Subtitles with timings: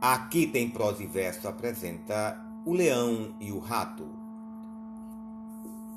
[0.00, 4.08] Aqui tem prosa e verso apresenta O Leão e o Rato.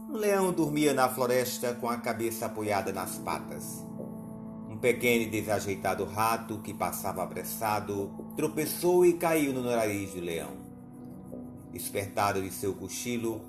[0.10, 3.82] Um leão dormia na floresta com a cabeça apoiada nas patas.
[4.70, 10.52] Um pequeno e desajeitado rato que passava apressado tropeçou e caiu no nariz do leão.
[11.72, 13.42] Despertado de seu cochilo,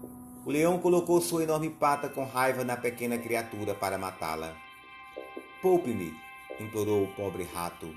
[0.46, 4.55] o leão colocou sua enorme pata com raiva na pequena criatura para matá-la.
[5.61, 6.15] Poupe-me,
[6.61, 7.93] implorou o pobre rato.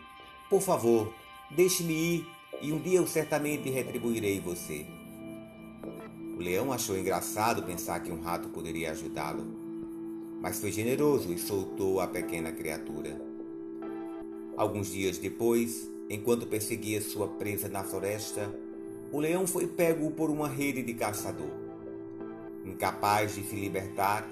[0.50, 1.14] Por favor,
[1.52, 4.86] deixe-me ir e um dia eu certamente retribuirei você.
[6.36, 9.46] O leão achou engraçado pensar que um rato poderia ajudá-lo,
[10.42, 13.20] mas foi generoso e soltou a pequena criatura.
[14.56, 18.54] Alguns dias depois, enquanto perseguia sua presa na floresta,
[19.12, 21.52] o leão foi pego por uma rede de caçador.
[22.66, 24.28] Incapaz de se libertar,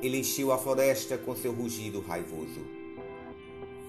[0.00, 2.60] ele encheu a floresta com seu rugido raivoso.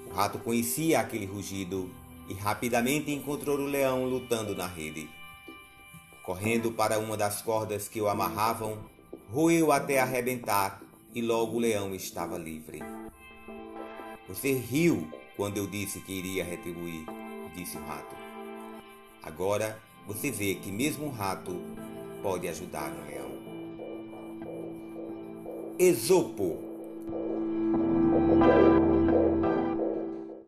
[0.08, 1.90] O rato conhecia aquele rugido
[2.34, 5.08] e rapidamente encontrou o leão lutando na rede.
[6.23, 8.80] Correndo para uma das cordas que o amarravam,
[9.31, 10.81] roeu até arrebentar
[11.14, 12.80] e logo o leão estava livre.
[14.28, 17.06] Você riu quando eu disse que iria retribuir,
[17.56, 18.16] disse o rato.
[19.22, 21.62] Agora você vê que mesmo um rato
[22.23, 23.31] pode ajudar um leão.
[25.78, 26.72] Esopo